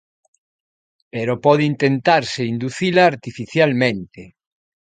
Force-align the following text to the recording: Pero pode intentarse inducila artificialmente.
Pero 1.13 1.33
pode 1.45 1.63
intentarse 1.71 2.41
inducila 2.53 3.03
artificialmente. 3.13 4.21